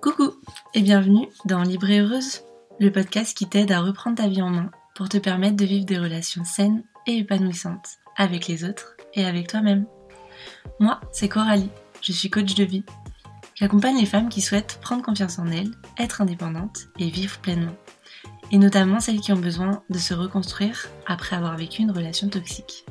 Coucou 0.00 0.32
et 0.72 0.80
bienvenue 0.80 1.28
dans 1.44 1.62
Libre 1.62 1.88
Heureuse, 1.90 2.40
le 2.80 2.90
podcast 2.90 3.36
qui 3.36 3.46
t'aide 3.46 3.70
à 3.70 3.80
reprendre 3.80 4.16
ta 4.16 4.28
vie 4.28 4.40
en 4.40 4.48
main 4.48 4.70
pour 4.94 5.10
te 5.10 5.18
permettre 5.18 5.56
de 5.56 5.66
vivre 5.66 5.84
des 5.84 5.98
relations 5.98 6.44
saines 6.44 6.82
et 7.06 7.18
épanouissantes 7.18 7.98
avec 8.16 8.46
les 8.46 8.64
autres 8.64 8.96
et 9.12 9.26
avec 9.26 9.48
toi-même. 9.48 9.84
Moi, 10.80 11.00
c'est 11.12 11.28
Coralie, 11.28 11.68
je 12.00 12.12
suis 12.12 12.30
coach 12.30 12.54
de 12.54 12.64
vie. 12.64 12.84
J'accompagne 13.54 13.98
les 13.98 14.06
femmes 14.06 14.30
qui 14.30 14.40
souhaitent 14.40 14.78
prendre 14.80 15.02
confiance 15.02 15.38
en 15.38 15.48
elles, 15.48 15.72
être 15.98 16.22
indépendantes 16.22 16.88
et 16.98 17.10
vivre 17.10 17.38
pleinement. 17.40 17.76
Et 18.52 18.58
notamment 18.58 19.00
celles 19.00 19.20
qui 19.20 19.32
ont 19.32 19.38
besoin 19.38 19.82
de 19.90 19.98
se 19.98 20.14
reconstruire 20.14 20.88
après 21.06 21.36
avoir 21.36 21.58
vécu 21.58 21.82
une 21.82 21.90
relation 21.90 22.30
toxique. 22.30 22.86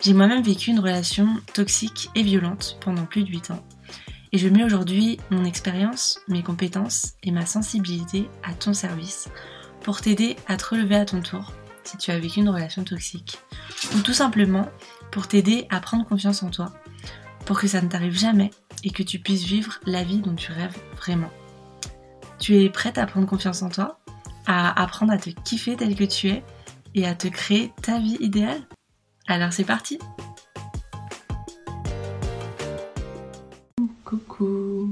J'ai 0.00 0.12
moi-même 0.12 0.42
vécu 0.42 0.70
une 0.70 0.80
relation 0.80 1.28
toxique 1.54 2.10
et 2.14 2.22
violente 2.22 2.76
pendant 2.82 3.06
plus 3.06 3.24
de 3.24 3.30
8 3.30 3.52
ans 3.52 3.64
et 4.32 4.38
je 4.38 4.48
mets 4.48 4.64
aujourd'hui 4.64 5.18
mon 5.30 5.44
expérience, 5.44 6.20
mes 6.28 6.42
compétences 6.42 7.14
et 7.22 7.30
ma 7.30 7.46
sensibilité 7.46 8.28
à 8.42 8.52
ton 8.54 8.74
service 8.74 9.28
pour 9.82 10.00
t'aider 10.00 10.36
à 10.48 10.56
te 10.56 10.66
relever 10.66 10.96
à 10.96 11.04
ton 11.04 11.20
tour 11.20 11.52
si 11.84 11.96
tu 11.96 12.10
as 12.10 12.18
vécu 12.18 12.40
une 12.40 12.48
relation 12.48 12.84
toxique. 12.84 13.38
Ou 13.94 14.00
tout 14.00 14.12
simplement 14.12 14.68
pour 15.12 15.28
t'aider 15.28 15.66
à 15.70 15.80
prendre 15.80 16.06
confiance 16.06 16.42
en 16.42 16.50
toi, 16.50 16.72
pour 17.44 17.60
que 17.60 17.68
ça 17.68 17.80
ne 17.80 17.88
t'arrive 17.88 18.18
jamais 18.18 18.50
et 18.82 18.90
que 18.90 19.02
tu 19.02 19.18
puisses 19.18 19.44
vivre 19.44 19.78
la 19.86 20.02
vie 20.02 20.18
dont 20.18 20.34
tu 20.34 20.52
rêves 20.52 20.76
vraiment. 20.96 21.30
Tu 22.38 22.56
es 22.56 22.68
prête 22.68 22.98
à 22.98 23.06
prendre 23.06 23.26
confiance 23.26 23.62
en 23.62 23.68
toi, 23.68 24.00
à 24.46 24.82
apprendre 24.82 25.12
à 25.12 25.18
te 25.18 25.30
kiffer 25.30 25.76
tel 25.76 25.94
que 25.94 26.04
tu 26.04 26.28
es 26.28 26.44
et 26.94 27.06
à 27.06 27.14
te 27.14 27.28
créer 27.28 27.72
ta 27.82 27.98
vie 27.98 28.18
idéale? 28.20 28.66
Alors 29.28 29.52
c'est 29.52 29.64
parti 29.64 29.98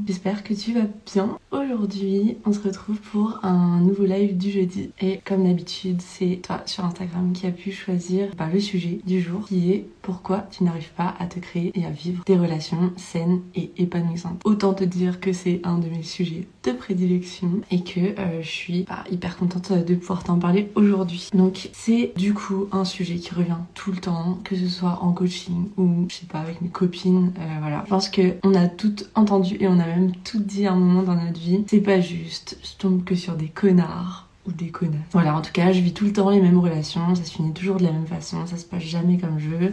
j'espère 0.06 0.42
que 0.42 0.54
tu 0.54 0.72
vas 0.72 0.86
bien. 1.12 1.38
Aujourd'hui, 1.50 2.36
on 2.45 2.52
se 2.52 2.60
retrouve 2.60 2.98
pour 3.00 3.40
un 3.42 3.80
nouveau 3.80 4.04
live 4.04 4.37
du 4.37 4.51
jeudi. 4.51 4.90
Et 5.01 5.20
comme 5.24 5.45
d'habitude, 5.45 6.01
c'est 6.02 6.40
toi 6.42 6.62
sur 6.66 6.84
Instagram 6.84 7.32
qui 7.32 7.46
a 7.46 7.51
pu 7.51 7.73
choisir 7.73 8.29
bah, 8.37 8.48
le 8.52 8.60
sujet 8.60 9.01
du 9.06 9.20
jour 9.20 9.46
qui 9.46 9.73
est 9.73 9.87
pourquoi 10.02 10.46
tu 10.51 10.64
n'arrives 10.64 10.92
pas 10.96 11.14
à 11.18 11.26
te 11.26 11.38
créer 11.38 11.73
et 11.74 11.87
à 11.87 11.90
vivre 11.90 12.24
des 12.26 12.37
relations 12.37 12.92
saines 12.96 13.40
et 13.54 13.70
épanouissantes. 13.79 14.40
Autant 14.45 14.74
te 14.74 14.84
dire 14.84 15.20
que 15.20 15.32
c'est 15.32 15.60
un 15.64 15.79
de 15.79 15.88
mes 15.88 16.02
sujets 16.02 16.46
de 16.64 16.73
prédilection 16.73 17.60
et 17.70 17.82
que 17.82 18.01
euh, 18.01 18.42
je 18.42 18.48
suis 18.48 18.82
bah, 18.82 19.04
hyper 19.10 19.36
contente 19.36 19.73
de 19.73 19.95
pouvoir 19.95 20.24
t'en 20.24 20.38
parler 20.38 20.70
aujourd'hui. 20.74 21.29
Donc 21.34 21.70
c'est 21.73 22.12
du 22.16 22.34
coup 22.34 22.68
un 22.73 22.84
sujet 22.84 23.16
qui 23.16 23.32
revient 23.34 23.59
tout 23.74 23.92
le 23.92 23.98
temps, 23.98 24.38
que 24.45 24.57
ce 24.57 24.66
soit 24.68 24.98
en 25.02 25.12
coaching 25.12 25.68
ou 25.76 26.07
je 26.09 26.16
sais 26.16 26.26
pas 26.26 26.40
avec 26.40 26.60
mes 26.60 26.68
copines. 26.68 27.32
Euh, 27.38 27.59
voilà, 27.60 27.82
je 27.84 27.90
pense 27.90 28.09
que 28.09 28.34
on 28.42 28.54
a 28.54 28.66
toutes 28.66 29.10
entendu 29.14 29.57
et 29.60 29.68
on 29.68 29.79
a 29.79 29.86
même 29.86 29.93
tout 30.24 30.40
dit 30.40 30.66
à 30.66 30.73
un 30.73 30.76
moment 30.76 31.02
dans 31.02 31.14
notre 31.14 31.40
vie. 31.40 31.64
C'est 31.66 31.80
pas 31.80 32.00
juste, 32.00 32.59
je 32.62 32.76
tombe 32.78 33.04
que 33.04 33.14
sur 33.14 33.34
des 33.34 33.48
connards 33.48 34.28
ou 34.46 34.52
des 34.52 34.68
connasses. 34.68 35.01
Voilà, 35.12 35.36
en 35.36 35.42
tout 35.42 35.52
cas, 35.52 35.73
je 35.73 35.80
vis 35.80 35.92
tout 35.92 36.04
le 36.04 36.12
temps 36.12 36.30
les 36.30 36.40
mêmes 36.40 36.59
relations, 36.59 37.14
ça 37.14 37.24
se 37.24 37.32
finit 37.32 37.52
toujours 37.52 37.76
de 37.76 37.84
la 37.84 37.92
même 37.92 38.06
façon, 38.06 38.46
ça 38.46 38.56
se 38.56 38.64
passe 38.64 38.82
jamais 38.82 39.18
comme 39.18 39.38
je 39.38 39.48
veux. 39.48 39.73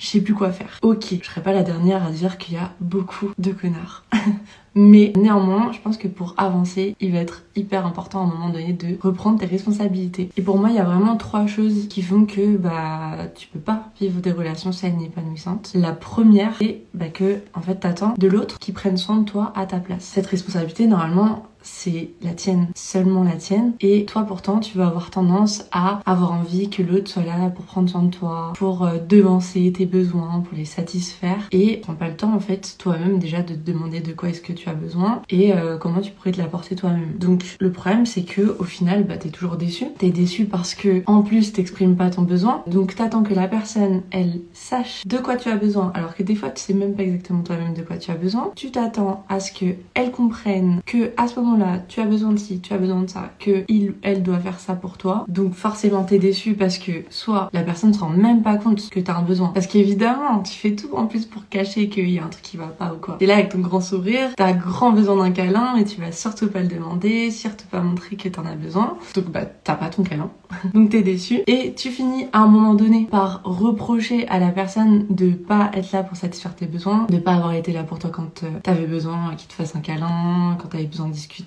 Je 0.00 0.06
sais 0.06 0.20
plus 0.22 0.34
quoi 0.34 0.50
faire. 0.50 0.78
Ok, 0.80 1.14
je 1.20 1.26
serai 1.26 1.42
pas 1.42 1.52
la 1.52 1.62
dernière 1.62 2.04
à 2.06 2.10
dire 2.10 2.38
qu'il 2.38 2.54
y 2.54 2.56
a 2.56 2.72
beaucoup 2.80 3.28
de 3.38 3.52
connards. 3.52 4.04
Mais 4.74 5.12
néanmoins, 5.14 5.72
je 5.72 5.80
pense 5.80 5.98
que 5.98 6.08
pour 6.08 6.34
avancer, 6.38 6.96
il 7.00 7.12
va 7.12 7.18
être 7.18 7.42
hyper 7.54 7.84
important 7.84 8.20
à 8.20 8.22
un 8.24 8.26
moment 8.26 8.48
donné 8.48 8.72
de 8.72 8.96
reprendre 9.02 9.38
tes 9.38 9.46
responsabilités. 9.46 10.30
Et 10.36 10.42
pour 10.42 10.58
moi, 10.58 10.70
il 10.70 10.76
y 10.76 10.78
a 10.78 10.84
vraiment 10.84 11.16
trois 11.16 11.46
choses 11.46 11.88
qui 11.88 12.02
font 12.02 12.24
que 12.24 12.56
bah 12.56 13.28
tu 13.34 13.48
peux 13.48 13.58
pas 13.58 13.90
vivre 14.00 14.20
des 14.20 14.32
relations 14.32 14.72
saines 14.72 15.00
et 15.02 15.06
épanouissantes. 15.06 15.72
La 15.74 15.92
première, 15.92 16.54
c'est 16.60 16.82
bah, 16.94 17.08
que 17.08 17.40
en 17.52 17.60
fait 17.60 17.76
t'attends 17.76 18.14
de 18.16 18.28
l'autre 18.28 18.58
qui 18.58 18.72
prenne 18.72 18.96
soin 18.96 19.16
de 19.18 19.24
toi 19.24 19.52
à 19.54 19.66
ta 19.66 19.80
place. 19.80 20.04
Cette 20.04 20.26
responsabilité, 20.26 20.86
normalement, 20.86 21.46
c'est 21.62 22.10
la 22.22 22.32
tienne, 22.32 22.68
seulement 22.74 23.24
la 23.24 23.36
tienne. 23.36 23.72
Et 23.80 24.04
toi 24.04 24.24
pourtant, 24.24 24.60
tu 24.60 24.78
vas 24.78 24.86
avoir 24.86 25.10
tendance 25.10 25.64
à 25.72 26.00
avoir 26.06 26.32
envie 26.32 26.70
que 26.70 26.82
l'autre 26.82 27.10
soit 27.10 27.24
là 27.24 27.50
pour 27.50 27.64
prendre 27.64 27.88
soin 27.88 28.02
de 28.02 28.10
toi, 28.10 28.52
pour 28.56 28.84
euh, 28.84 28.98
devancer 29.08 29.72
tes 29.72 29.86
besoins, 29.86 30.40
pour 30.40 30.56
les 30.56 30.64
satisfaire. 30.64 31.48
Et 31.52 31.78
prends 31.78 31.94
pas 31.94 32.08
le 32.08 32.16
temps 32.16 32.34
en 32.34 32.40
fait 32.40 32.76
toi-même 32.78 33.18
déjà 33.18 33.42
de 33.42 33.54
te 33.54 33.70
demander 33.70 34.00
de 34.00 34.12
quoi 34.12 34.30
est-ce 34.30 34.40
que 34.40 34.52
tu 34.52 34.68
as 34.68 34.74
besoin 34.74 35.22
et 35.30 35.52
euh, 35.52 35.78
comment 35.78 36.00
tu 36.00 36.12
pourrais 36.12 36.32
te 36.32 36.38
l'apporter 36.38 36.76
toi-même. 36.76 37.16
Donc 37.18 37.56
le 37.58 37.72
problème 37.72 38.06
c'est 38.06 38.22
que 38.22 38.56
au 38.58 38.64
final, 38.64 39.04
bah 39.04 39.16
t'es 39.16 39.30
toujours 39.30 39.56
déçu. 39.56 39.86
T'es 39.98 40.10
déçu 40.10 40.46
parce 40.46 40.74
que 40.74 41.02
en 41.06 41.22
plus 41.22 41.52
t'exprimes 41.52 41.96
pas 41.96 42.10
ton 42.10 42.22
besoin. 42.22 42.62
Donc 42.66 42.94
t'attends 42.94 43.22
que 43.22 43.34
la 43.34 43.48
personne 43.48 44.02
elle 44.10 44.40
sache 44.52 45.06
de 45.06 45.18
quoi 45.18 45.36
tu 45.36 45.48
as 45.48 45.56
besoin, 45.56 45.92
alors 45.94 46.14
que 46.14 46.22
des 46.22 46.34
fois 46.34 46.50
tu 46.50 46.62
sais 46.62 46.74
même 46.74 46.94
pas 46.94 47.02
exactement 47.02 47.42
toi-même 47.42 47.74
de 47.74 47.82
quoi 47.82 47.96
tu 47.96 48.10
as 48.10 48.14
besoin. 48.14 48.50
Tu 48.56 48.70
t'attends 48.70 49.24
à 49.28 49.40
ce 49.40 49.52
que 49.52 49.74
elle 49.94 50.10
comprenne 50.10 50.80
que 50.86 51.12
à 51.16 51.28
ce 51.28 51.38
moment 51.38 51.49
là, 51.56 51.78
tu 51.88 52.00
as 52.00 52.06
besoin 52.06 52.32
de 52.32 52.38
ci, 52.38 52.60
tu 52.60 52.72
as 52.72 52.78
besoin 52.78 53.02
de 53.02 53.08
ça, 53.08 53.30
que 53.38 53.64
il, 53.68 53.94
elle 54.02 54.22
doit 54.22 54.38
faire 54.38 54.60
ça 54.60 54.74
pour 54.74 54.98
toi. 54.98 55.24
Donc 55.28 55.54
forcément 55.54 56.04
t'es 56.04 56.18
déçu 56.18 56.54
parce 56.54 56.78
que 56.78 56.92
soit 57.10 57.50
la 57.52 57.62
personne 57.62 57.90
ne 57.90 57.94
se 57.94 58.00
rend 58.00 58.10
même 58.10 58.42
pas 58.42 58.56
compte 58.56 58.88
que 58.90 59.00
t'as 59.00 59.16
un 59.16 59.22
besoin. 59.22 59.48
Parce 59.48 59.66
qu'évidemment, 59.66 60.40
tu 60.40 60.52
fais 60.52 60.74
tout 60.74 60.94
en 60.94 61.06
plus 61.06 61.26
pour 61.26 61.48
cacher 61.48 61.88
qu'il 61.88 62.10
y 62.10 62.18
a 62.18 62.24
un 62.24 62.28
truc 62.28 62.42
qui 62.42 62.56
va 62.56 62.66
pas 62.66 62.92
ou 62.94 62.98
quoi. 62.98 63.16
T'es 63.18 63.26
là 63.26 63.34
avec 63.34 63.50
ton 63.50 63.58
grand 63.58 63.80
sourire, 63.80 64.30
t'as 64.36 64.52
grand 64.52 64.92
besoin 64.92 65.16
d'un 65.16 65.30
câlin, 65.30 65.74
mais 65.76 65.84
tu 65.84 66.00
vas 66.00 66.12
surtout 66.12 66.48
pas 66.48 66.60
le 66.60 66.68
demander, 66.68 67.30
surtout 67.30 67.66
pas 67.70 67.80
montrer 67.80 68.16
que 68.16 68.28
t'en 68.28 68.46
as 68.46 68.54
besoin. 68.54 68.96
Donc 69.14 69.26
bah 69.30 69.44
t'as 69.44 69.74
pas 69.74 69.88
ton 69.88 70.02
câlin. 70.02 70.30
Donc 70.74 70.90
t'es 70.90 71.02
déçu. 71.02 71.42
Et 71.46 71.74
tu 71.74 71.90
finis 71.90 72.26
à 72.32 72.40
un 72.40 72.46
moment 72.46 72.74
donné 72.74 73.06
par 73.10 73.40
reprocher 73.44 74.26
à 74.28 74.38
la 74.38 74.48
personne 74.48 75.06
de 75.10 75.30
pas 75.30 75.70
être 75.74 75.92
là 75.92 76.02
pour 76.02 76.16
satisfaire 76.16 76.54
tes 76.54 76.66
besoins, 76.66 77.06
de 77.08 77.18
pas 77.18 77.34
avoir 77.34 77.54
été 77.54 77.72
là 77.72 77.84
pour 77.84 77.98
toi 77.98 78.10
quand 78.10 78.42
euh, 78.42 78.50
t'avais 78.62 78.86
besoin 78.86 79.34
qu'il 79.36 79.48
te 79.48 79.54
fasse 79.54 79.76
un 79.76 79.80
câlin, 79.80 80.56
quand 80.60 80.68
t'avais 80.68 80.86
besoin 80.86 81.08
de 81.08 81.12
discuter, 81.12 81.39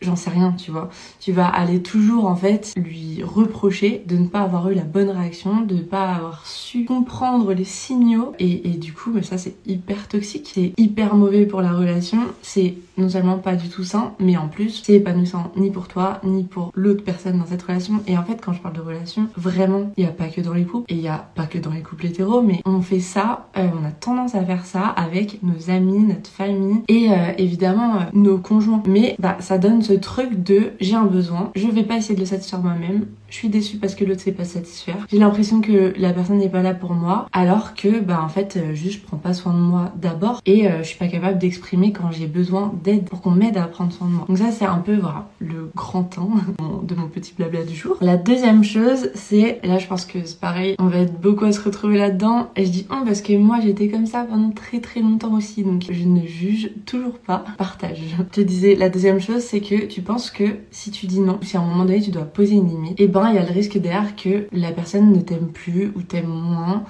j'en 0.00 0.16
sais 0.16 0.30
rien, 0.30 0.52
tu 0.52 0.70
vois. 0.70 0.90
Tu 1.20 1.32
vas 1.32 1.46
aller 1.46 1.82
toujours 1.82 2.26
en 2.26 2.36
fait 2.36 2.74
lui 2.76 3.22
reprocher 3.22 4.02
de 4.06 4.16
ne 4.16 4.26
pas 4.26 4.40
avoir 4.40 4.70
eu 4.70 4.74
la 4.74 4.82
bonne 4.82 5.10
réaction, 5.10 5.62
de 5.62 5.76
ne 5.76 5.82
pas 5.82 6.14
avoir 6.14 6.46
su 6.46 6.84
comprendre 6.84 7.52
les 7.52 7.64
signaux 7.64 8.32
et, 8.38 8.56
du 8.76 8.92
coup, 8.92 9.10
mais 9.12 9.22
ça 9.22 9.38
c'est 9.38 9.56
hyper 9.66 10.08
toxique, 10.08 10.50
c'est 10.54 10.72
hyper 10.76 11.14
mauvais 11.14 11.46
pour 11.46 11.62
la 11.62 11.72
relation, 11.72 12.18
c'est 12.42 12.74
non 12.98 13.08
seulement 13.08 13.38
pas 13.38 13.56
du 13.56 13.68
tout 13.68 13.84
sain, 13.84 14.14
mais 14.18 14.36
en 14.36 14.48
plus 14.48 14.82
c'est 14.84 14.94
épanouissant 14.94 15.52
ni 15.56 15.70
pour 15.70 15.86
toi 15.86 16.18
ni 16.24 16.44
pour 16.44 16.72
l'autre 16.74 17.04
personne 17.04 17.38
dans 17.38 17.46
cette 17.46 17.62
relation. 17.62 18.00
Et 18.06 18.16
en 18.16 18.24
fait, 18.24 18.40
quand 18.42 18.52
je 18.52 18.60
parle 18.60 18.74
de 18.74 18.80
relation, 18.80 19.28
vraiment, 19.36 19.90
il 19.96 20.04
n'y 20.04 20.08
a 20.08 20.12
pas 20.12 20.28
que 20.28 20.40
dans 20.40 20.54
les 20.54 20.64
couples, 20.64 20.90
et 20.90 20.94
il 20.94 21.00
n'y 21.00 21.08
a 21.08 21.28
pas 21.34 21.46
que 21.46 21.58
dans 21.58 21.70
les 21.70 21.82
couples 21.82 22.06
hétéros, 22.06 22.42
mais 22.42 22.60
on 22.64 22.80
fait 22.80 23.00
ça, 23.00 23.48
euh, 23.56 23.68
on 23.80 23.86
a 23.86 23.90
tendance 23.90 24.34
à 24.34 24.44
faire 24.44 24.64
ça 24.64 24.86
avec 24.86 25.42
nos 25.42 25.70
amis, 25.70 25.98
notre 25.98 26.30
famille 26.30 26.82
et 26.88 27.10
euh, 27.10 27.32
évidemment 27.38 27.96
euh, 27.96 27.98
nos 28.12 28.38
conjoints. 28.38 28.82
Mais 28.86 29.16
bah 29.18 29.35
ça 29.40 29.58
donne 29.58 29.82
ce 29.82 29.92
truc 29.92 30.42
de 30.42 30.72
j'ai 30.80 30.94
un 30.94 31.04
besoin, 31.04 31.50
je 31.54 31.66
vais 31.68 31.84
pas 31.84 31.96
essayer 31.96 32.14
de 32.14 32.20
le 32.20 32.26
satisfaire 32.26 32.60
moi-même, 32.60 33.06
je 33.28 33.34
suis 33.34 33.48
déçue 33.48 33.78
parce 33.78 33.94
que 33.94 34.04
l'autre 34.04 34.20
sait 34.20 34.32
pas 34.32 34.44
satisfaire. 34.44 34.96
J'ai 35.10 35.18
l'impression 35.18 35.60
que 35.60 35.92
la 35.96 36.12
personne 36.12 36.38
n'est 36.38 36.48
pas 36.48 36.62
là 36.62 36.74
pour 36.74 36.94
moi, 36.94 37.26
alors 37.32 37.74
que 37.74 38.00
bah 38.00 38.20
en 38.22 38.28
fait 38.28 38.58
juste 38.74 39.00
je 39.00 39.06
prends 39.06 39.16
pas 39.16 39.34
soin 39.34 39.52
de 39.52 39.58
moi 39.58 39.92
d'abord 39.96 40.40
et 40.46 40.68
je 40.78 40.82
suis 40.82 40.98
pas 40.98 41.08
capable 41.08 41.38
d'exprimer 41.38 41.92
quand 41.92 42.10
j'ai 42.12 42.26
besoin 42.26 42.72
d'aide 42.82 43.08
pour 43.08 43.20
qu'on 43.20 43.32
m'aide 43.32 43.56
à 43.56 43.62
prendre 43.62 43.92
soin 43.92 44.06
de 44.06 44.12
moi. 44.12 44.24
Donc 44.28 44.38
ça 44.38 44.50
c'est 44.50 44.64
un 44.64 44.78
peu 44.78 44.96
voilà 44.96 45.28
le 45.38 45.70
grand 45.74 46.04
temps 46.04 46.30
de 46.82 46.94
mon 46.94 47.08
petit 47.08 47.34
blabla 47.36 47.64
du 47.64 47.74
jour. 47.74 47.96
La 48.00 48.16
deuxième 48.16 48.64
chose 48.64 49.10
c'est 49.14 49.60
là 49.64 49.78
je 49.78 49.86
pense 49.86 50.04
que 50.04 50.24
c'est 50.24 50.40
pareil, 50.40 50.76
on 50.78 50.86
va 50.86 50.98
être 50.98 51.20
beaucoup 51.20 51.44
à 51.44 51.52
se 51.52 51.60
retrouver 51.60 51.98
là-dedans 51.98 52.48
et 52.56 52.64
je 52.64 52.70
dis 52.70 52.86
oh 52.90 53.02
parce 53.04 53.20
que 53.20 53.36
moi 53.36 53.58
j'étais 53.62 53.88
comme 53.88 54.06
ça 54.06 54.24
pendant 54.28 54.50
très 54.50 54.80
très 54.80 55.00
longtemps 55.00 55.34
aussi 55.34 55.62
donc 55.62 55.84
je 55.90 56.04
ne 56.04 56.26
juge 56.26 56.70
toujours 56.86 57.18
pas. 57.18 57.44
Partage. 57.58 57.98
Je 58.16 58.22
te 58.22 58.40
disais 58.40 58.74
la 58.74 58.88
deuxième 58.88 59.20
chose 59.20 59.40
c'est 59.40 59.60
que 59.60 59.86
tu 59.86 60.02
penses 60.02 60.30
que 60.30 60.44
si 60.70 60.90
tu 60.90 61.06
dis 61.06 61.20
non, 61.20 61.38
si 61.42 61.56
à 61.56 61.60
un 61.60 61.66
moment 61.66 61.84
donné 61.84 62.00
tu 62.00 62.10
dois 62.10 62.22
poser 62.22 62.54
une 62.54 62.68
limite, 62.68 63.00
et 63.00 63.04
eh 63.04 63.08
ben 63.08 63.25
il 63.28 63.36
y 63.36 63.38
a 63.38 63.44
le 63.44 63.52
risque 63.52 63.78
derrière 63.78 64.16
que 64.16 64.46
la 64.52 64.72
personne 64.72 65.12
ne 65.12 65.20
t'aime 65.20 65.48
plus 65.48 65.92
ou 65.94 66.02
t'aime 66.02 66.28
moins 66.28 66.84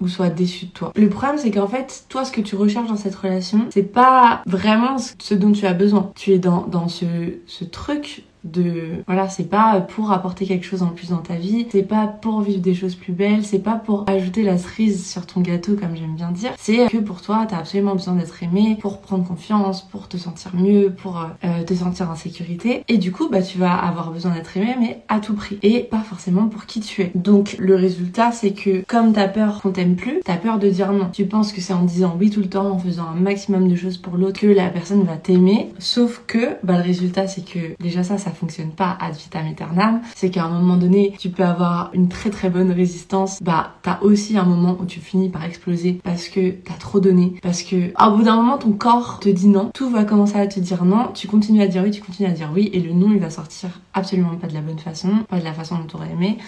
ou 0.00 0.08
soit 0.08 0.30
déçu 0.30 0.66
de 0.66 0.70
toi. 0.70 0.92
Le 0.96 1.08
problème 1.08 1.38
c'est 1.38 1.50
qu'en 1.50 1.68
fait, 1.68 2.04
toi 2.08 2.24
ce 2.24 2.32
que 2.32 2.40
tu 2.40 2.56
recherches 2.56 2.88
dans 2.88 2.96
cette 2.96 3.14
relation, 3.14 3.66
c'est 3.70 3.82
pas 3.82 4.42
vraiment 4.46 4.96
ce 4.98 5.34
dont 5.34 5.52
tu 5.52 5.66
as 5.66 5.74
besoin. 5.74 6.10
Tu 6.16 6.32
es 6.32 6.38
dans, 6.38 6.88
ce 6.88 7.64
truc 7.64 8.24
de 8.44 9.02
voilà 9.06 9.28
c'est 9.28 9.48
pas 9.48 9.80
pour 9.80 10.12
apporter 10.12 10.46
quelque 10.46 10.66
chose 10.66 10.82
en 10.82 10.88
plus 10.88 11.10
dans 11.10 11.18
ta 11.18 11.34
vie 11.34 11.66
c'est 11.70 11.82
pas 11.82 12.06
pour 12.06 12.40
vivre 12.40 12.60
des 12.60 12.74
choses 12.74 12.94
plus 12.94 13.12
belles 13.12 13.44
c'est 13.44 13.60
pas 13.60 13.74
pour 13.74 14.04
ajouter 14.08 14.42
la 14.42 14.58
cerise 14.58 15.08
sur 15.08 15.26
ton 15.26 15.40
gâteau 15.40 15.76
comme 15.76 15.96
j'aime 15.96 16.14
bien 16.14 16.30
dire. 16.30 16.52
C'est 16.58 16.86
que 16.88 16.98
pour 16.98 17.22
toi 17.22 17.46
t'as 17.48 17.58
absolument 17.58 17.94
besoin 17.94 18.14
d'être 18.14 18.42
aimé 18.42 18.76
pour 18.80 19.00
prendre 19.00 19.26
confiance 19.26 19.82
pour 19.82 20.08
te 20.08 20.16
sentir 20.16 20.54
mieux 20.54 20.90
pour 20.90 21.24
euh, 21.44 21.62
te 21.64 21.74
sentir 21.74 22.10
en 22.10 22.16
sécurité. 22.16 22.84
Et 22.88 22.98
du 22.98 23.12
coup 23.12 23.28
bah 23.28 23.42
tu 23.42 23.58
vas 23.58 23.74
avoir 23.74 24.10
besoin 24.10 24.32
d'être 24.32 24.56
aimé 24.56 24.74
mais 24.80 25.02
à 25.08 25.20
tout 25.20 25.34
prix. 25.34 25.58
Et 25.62 25.80
pas 25.80 26.00
forcément 26.00 26.48
pour 26.48 26.66
qui 26.66 26.80
tu 26.80 27.02
es. 27.02 27.12
Donc 27.14 27.56
le 27.58 27.76
résultat 27.76 28.32
c'est 28.32 28.52
que 28.52 28.82
comme 28.86 29.12
t'as 29.12 29.28
peur 29.28 29.62
qu'on 29.62 29.70
t'aime 29.70 29.96
plus 29.96 30.20
t'as 30.24 30.36
peur 30.36 30.58
de 30.58 30.68
dire 30.68 30.92
non. 30.92 31.08
Tu 31.12 31.26
penses 31.26 31.52
que 31.52 31.60
c'est 31.60 31.72
en 31.72 31.84
disant 31.84 32.16
oui 32.18 32.30
tout 32.30 32.40
le 32.40 32.48
temps 32.48 32.70
en 32.70 32.78
faisant 32.78 33.06
un 33.06 33.20
maximum 33.20 33.68
de 33.68 33.76
choses 33.76 33.98
pour 33.98 34.16
l'autre 34.16 34.40
que 34.40 34.46
la 34.46 34.68
personne 34.68 35.04
va 35.04 35.16
t'aimer. 35.16 35.72
Sauf 35.78 36.22
que 36.26 36.56
bah 36.62 36.76
le 36.76 36.82
résultat 36.82 37.26
c'est 37.26 37.44
que 37.44 37.76
déjà 37.80 38.02
ça 38.02 38.18
ça 38.18 38.31
fonctionne 38.32 38.70
pas 38.70 38.96
ad 39.00 39.14
vitam 39.14 39.46
aeternam. 39.46 40.00
C'est 40.14 40.30
qu'à 40.30 40.44
un 40.44 40.50
moment 40.50 40.76
donné, 40.76 41.14
tu 41.18 41.30
peux 41.30 41.44
avoir 41.44 41.90
une 41.92 42.08
très 42.08 42.30
très 42.30 42.50
bonne 42.50 42.72
résistance. 42.72 43.42
Bah, 43.42 43.74
t'as 43.82 44.00
aussi 44.00 44.36
un 44.36 44.44
moment 44.44 44.76
où 44.80 44.84
tu 44.84 45.00
finis 45.00 45.28
par 45.28 45.44
exploser 45.44 46.00
parce 46.04 46.28
que 46.28 46.50
t'as 46.50 46.74
trop 46.74 47.00
donné, 47.00 47.34
parce 47.42 47.62
que 47.62 47.92
au 48.02 48.16
bout 48.16 48.22
d'un 48.22 48.36
moment, 48.36 48.58
ton 48.58 48.72
corps 48.72 49.18
te 49.20 49.28
dit 49.28 49.48
non. 49.48 49.70
Tout 49.74 49.90
va 49.90 50.04
commencer 50.04 50.36
à 50.36 50.46
te 50.46 50.60
dire 50.60 50.84
non. 50.84 51.08
Tu 51.14 51.28
continues 51.28 51.62
à 51.62 51.66
dire 51.66 51.82
oui, 51.82 51.90
tu 51.90 52.02
continues 52.02 52.28
à 52.28 52.32
dire 52.32 52.50
oui, 52.54 52.70
et 52.72 52.80
le 52.80 52.92
non, 52.92 53.12
il 53.12 53.20
va 53.20 53.30
sortir 53.30 53.70
absolument 53.94 54.36
pas 54.36 54.46
de 54.46 54.54
la 54.54 54.60
bonne 54.60 54.78
façon, 54.78 55.10
pas 55.28 55.38
de 55.38 55.44
la 55.44 55.52
façon 55.52 55.76
dont 55.76 55.86
tu 55.86 55.96
aurais 55.96 56.10
aimé. 56.10 56.38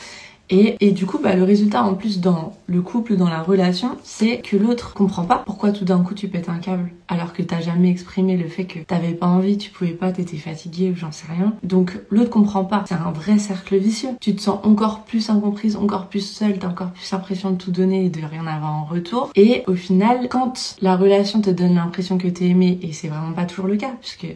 Et, 0.50 0.76
et, 0.80 0.92
du 0.92 1.06
coup, 1.06 1.18
bah, 1.18 1.34
le 1.34 1.42
résultat 1.42 1.82
en 1.82 1.94
plus 1.94 2.20
dans 2.20 2.52
le 2.66 2.82
couple, 2.82 3.16
dans 3.16 3.28
la 3.28 3.42
relation, 3.42 3.96
c'est 4.02 4.38
que 4.38 4.56
l'autre 4.56 4.92
comprend 4.94 5.24
pas 5.24 5.42
pourquoi 5.44 5.72
tout 5.72 5.84
d'un 5.84 6.02
coup 6.02 6.14
tu 6.14 6.28
pètes 6.28 6.48
un 6.48 6.58
câble 6.58 6.90
alors 7.08 7.32
que 7.32 7.42
t'as 7.42 7.60
jamais 7.60 7.90
exprimé 7.90 8.36
le 8.36 8.48
fait 8.48 8.64
que 8.64 8.78
t'avais 8.80 9.12
pas 9.12 9.26
envie, 9.26 9.58
tu 9.58 9.70
pouvais 9.70 9.92
pas, 9.92 10.12
t'étais 10.12 10.36
fatigué 10.36 10.90
ou 10.90 10.96
j'en 10.96 11.12
sais 11.12 11.26
rien. 11.30 11.54
Donc 11.62 11.98
l'autre 12.10 12.30
comprend 12.30 12.64
pas. 12.64 12.84
C'est 12.86 12.94
un 12.94 13.12
vrai 13.12 13.38
cercle 13.38 13.76
vicieux. 13.76 14.10
Tu 14.20 14.34
te 14.34 14.40
sens 14.40 14.58
encore 14.64 15.04
plus 15.04 15.30
incomprise, 15.30 15.76
encore 15.76 16.08
plus 16.08 16.26
seule, 16.26 16.58
t'as 16.58 16.68
encore 16.68 16.90
plus 16.90 17.10
l'impression 17.10 17.50
de 17.50 17.56
tout 17.56 17.70
donner 17.70 18.06
et 18.06 18.10
de 18.10 18.20
rien 18.24 18.46
avoir 18.46 18.72
en 18.72 18.84
retour. 18.84 19.30
Et 19.36 19.64
au 19.66 19.74
final, 19.74 20.28
quand 20.28 20.76
la 20.80 20.96
relation 20.96 21.40
te 21.40 21.50
donne 21.50 21.74
l'impression 21.74 22.18
que 22.18 22.28
t'es 22.28 22.46
aimé, 22.46 22.78
et 22.82 22.92
c'est 22.92 23.08
vraiment 23.08 23.32
pas 23.32 23.44
toujours 23.44 23.66
le 23.66 23.76
cas, 23.76 23.92
puisque 24.00 24.26